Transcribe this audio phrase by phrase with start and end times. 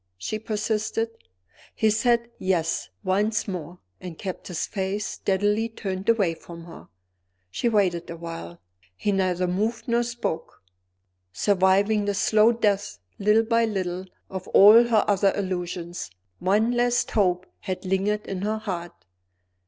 [0.17, 1.11] she persisted.
[1.75, 6.87] He said "Yes" once more and kept his face steadily turned away from her.
[7.51, 8.59] She waited a while.
[8.95, 10.63] He neither moved nor spoke.
[11.31, 16.09] Surviving the slow death little by little of all her other illusions,
[16.39, 19.05] one last hope had lingered in her heart.